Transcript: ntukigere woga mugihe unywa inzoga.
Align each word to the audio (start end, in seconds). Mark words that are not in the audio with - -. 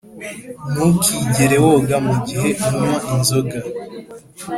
ntukigere 0.71 1.55
woga 1.65 1.95
mugihe 2.05 2.49
unywa 2.67 2.95
inzoga. 3.13 3.57